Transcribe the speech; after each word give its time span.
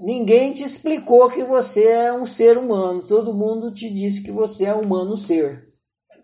ninguém 0.00 0.52
te 0.52 0.64
explicou 0.64 1.30
que 1.30 1.44
você 1.44 1.84
é 1.84 2.12
um 2.12 2.24
ser 2.24 2.56
humano. 2.56 3.02
Todo 3.06 3.34
mundo 3.34 3.70
te 3.70 3.90
disse 3.90 4.22
que 4.22 4.32
você 4.32 4.64
é 4.64 4.74
um 4.74 4.80
humano 4.80 5.16
ser. 5.16 5.68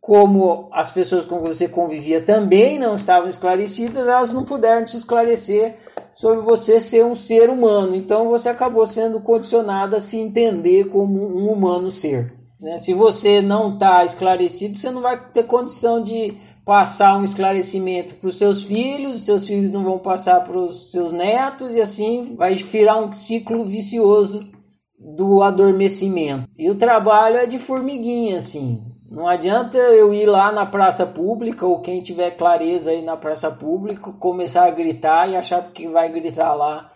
Como 0.00 0.68
as 0.72 0.90
pessoas 0.90 1.24
com 1.24 1.40
você 1.40 1.68
convivia 1.68 2.20
também 2.20 2.78
não 2.78 2.96
estavam 2.96 3.28
esclarecidas, 3.28 4.06
elas 4.06 4.32
não 4.32 4.44
puderam 4.44 4.84
te 4.84 4.96
esclarecer 4.96 5.76
sobre 6.12 6.42
você 6.42 6.80
ser 6.80 7.04
um 7.04 7.14
ser 7.14 7.48
humano. 7.48 7.94
Então 7.94 8.28
você 8.28 8.48
acabou 8.48 8.84
sendo 8.84 9.20
condicionado 9.20 9.94
a 9.94 10.00
se 10.00 10.18
entender 10.18 10.86
como 10.88 11.20
um 11.20 11.50
humano 11.50 11.90
ser. 11.90 12.34
Né? 12.60 12.78
Se 12.78 12.94
você 12.94 13.40
não 13.40 13.74
está 13.74 14.04
esclarecido, 14.04 14.78
você 14.78 14.90
não 14.90 15.02
vai 15.02 15.20
ter 15.30 15.44
condição 15.44 16.02
de 16.02 16.36
passar 16.64 17.16
um 17.16 17.24
esclarecimento 17.24 18.14
para 18.14 18.28
os 18.28 18.36
seus 18.36 18.62
filhos, 18.64 19.16
os 19.16 19.24
seus 19.24 19.46
filhos 19.46 19.70
não 19.70 19.82
vão 19.82 19.98
passar 19.98 20.42
para 20.44 20.58
os 20.58 20.90
seus 20.90 21.12
netos, 21.12 21.74
e 21.74 21.80
assim 21.80 22.36
vai 22.36 22.54
virar 22.54 22.98
um 22.98 23.12
ciclo 23.12 23.64
vicioso 23.64 24.48
do 24.98 25.42
adormecimento. 25.42 26.48
E 26.56 26.70
o 26.70 26.74
trabalho 26.74 27.36
é 27.36 27.46
de 27.46 27.58
formiguinha, 27.58 28.38
assim. 28.38 28.82
Não 29.10 29.28
adianta 29.28 29.76
eu 29.76 30.14
ir 30.14 30.26
lá 30.26 30.50
na 30.50 30.64
praça 30.64 31.04
pública, 31.04 31.66
ou 31.66 31.80
quem 31.80 32.00
tiver 32.00 32.30
clareza 32.30 32.90
aí 32.90 33.02
na 33.02 33.16
praça 33.16 33.50
pública, 33.50 34.12
começar 34.12 34.64
a 34.64 34.70
gritar 34.70 35.28
e 35.28 35.36
achar 35.36 35.70
que 35.70 35.86
vai 35.88 36.10
gritar 36.10 36.54
lá 36.54 36.90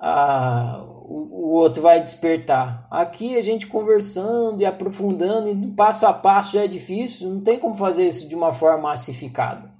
o, 0.00 1.48
o 1.48 1.52
outro 1.52 1.82
vai 1.82 2.00
despertar. 2.00 2.86
Aqui 2.90 3.36
a 3.36 3.42
gente 3.42 3.66
conversando 3.66 4.60
e 4.60 4.66
aprofundando, 4.66 5.48
e 5.48 5.66
passo 5.72 6.06
a 6.06 6.12
passo 6.12 6.52
já 6.52 6.64
é 6.64 6.68
difícil, 6.68 7.28
não 7.28 7.40
tem 7.40 7.58
como 7.58 7.76
fazer 7.76 8.06
isso 8.06 8.28
de 8.28 8.34
uma 8.34 8.52
forma 8.52 8.82
massificada. 8.82 9.72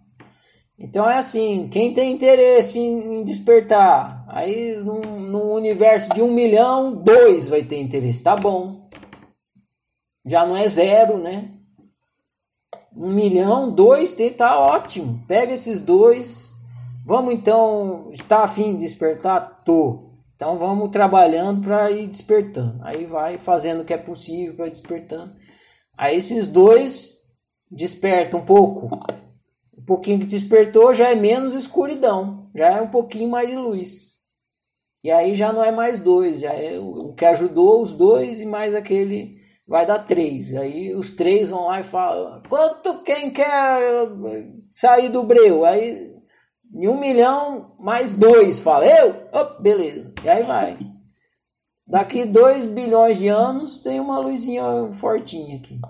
Então 0.79 1.09
é 1.09 1.19
assim, 1.19 1.69
quem 1.69 1.93
tem 1.93 2.13
interesse 2.13 2.79
em, 2.79 3.17
em 3.17 3.25
despertar, 3.25 4.25
aí 4.29 4.77
num, 4.77 5.01
num, 5.21 5.53
universo 5.53 6.13
de 6.15 6.23
um 6.23 6.33
milhão, 6.33 6.95
dois 6.95 7.49
vai 7.49 7.65
ter 7.65 7.81
interesse, 7.81 8.23
tá 8.23 8.37
bom. 8.37 8.89
Já 10.25 10.47
não 10.47 10.57
é 10.57 10.69
zero, 10.69 11.19
né? 11.19 11.51
Um 12.97 13.13
milhão, 13.13 13.71
dois, 13.71 14.15
tá 14.37 14.59
ótimo. 14.59 15.25
Pega 15.27 15.53
esses 15.53 15.81
dois. 15.81 16.53
Vamos 17.09 17.33
então, 17.33 18.11
tá 18.29 18.45
afim 18.45 18.75
de 18.75 18.81
despertar? 18.81 19.63
Tô. 19.65 20.11
Então 20.35 20.59
vamos 20.59 20.91
trabalhando 20.91 21.63
para 21.63 21.91
ir 21.91 22.07
despertando. 22.07 22.79
Aí 22.83 23.07
vai 23.07 23.39
fazendo 23.39 23.81
o 23.81 23.85
que 23.87 23.95
é 23.95 23.97
possível 23.97 24.55
para 24.55 24.69
despertando. 24.69 25.35
Aí 25.97 26.19
esses 26.19 26.49
dois 26.49 27.17
despertam 27.71 28.41
um 28.41 28.45
pouco. 28.45 28.91
Um 29.75 29.85
pouquinho 29.87 30.21
que 30.21 30.27
despertou 30.27 30.93
já 30.93 31.09
é 31.09 31.15
menos 31.15 31.55
escuridão, 31.55 32.51
já 32.55 32.77
é 32.77 32.83
um 32.83 32.89
pouquinho 32.89 33.31
mais 33.31 33.49
de 33.49 33.57
luz. 33.57 34.19
E 35.03 35.11
aí 35.11 35.35
já 35.35 35.51
não 35.51 35.65
é 35.65 35.73
mais 35.73 36.01
dois, 36.01 36.41
já 36.41 36.53
é 36.53 36.79
o 36.79 37.15
que 37.15 37.25
ajudou 37.25 37.81
os 37.81 37.95
dois 37.95 38.39
e 38.43 38.45
mais 38.45 38.75
aquele 38.75 39.39
vai 39.67 39.87
dar 39.87 40.01
três. 40.01 40.55
Aí 40.55 40.95
os 40.95 41.15
três 41.15 41.49
vão 41.49 41.69
lá 41.69 41.81
e 41.81 41.85
falam: 41.85 42.43
quanto 42.47 43.03
quem 43.03 43.31
quer 43.31 43.81
sair 44.71 45.09
do 45.09 45.23
breu? 45.23 45.65
Aí 45.65 46.18
em 46.73 46.89
um 46.89 46.99
milhão 46.99 47.75
mais 47.79 48.15
dois, 48.15 48.61
fala, 48.61 48.87
eu? 48.87 49.27
Oh, 49.33 49.61
beleza. 49.61 50.13
E 50.23 50.29
aí 50.29 50.43
vai. 50.43 50.79
Daqui 51.87 52.25
dois 52.25 52.67
bilhões 52.67 53.19
de 53.19 53.29
anos 53.29 53.81
tem 53.81 53.99
uma 53.99 54.19
luzinha 54.19 54.63
fortinha 54.93 55.57
aqui. 55.57 55.81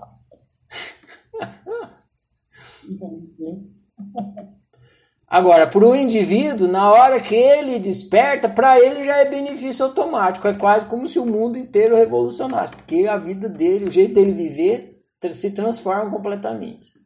Agora, 5.27 5.67
para 5.67 5.85
o 5.85 5.95
indivíduo, 5.95 6.67
na 6.67 6.91
hora 6.91 7.21
que 7.21 7.35
ele 7.35 7.77
desperta, 7.77 8.49
para 8.49 8.79
ele 8.79 9.05
já 9.05 9.17
é 9.17 9.25
benefício 9.25 9.85
automático. 9.85 10.47
É 10.47 10.53
quase 10.53 10.87
como 10.87 11.07
se 11.07 11.19
o 11.19 11.25
mundo 11.25 11.57
inteiro 11.57 11.95
revolucionasse, 11.95 12.71
porque 12.71 13.05
a 13.05 13.15
vida 13.15 13.47
dele, 13.47 13.85
o 13.85 13.91
jeito 13.91 14.15
dele 14.15 14.31
viver, 14.31 15.05
se 15.31 15.51
transforma 15.51 16.09
completamente 16.09 16.98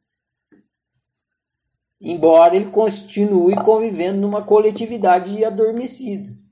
embora 2.03 2.55
ele 2.55 2.65
continue 2.65 3.55
convivendo 3.63 4.19
numa 4.19 4.41
coletividade 4.41 5.43
adormecida. 5.45 6.42